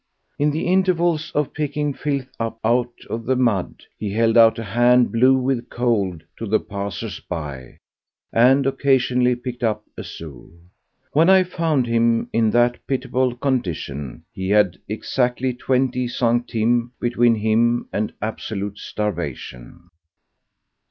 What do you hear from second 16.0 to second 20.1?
centimes between him and absolute starvation.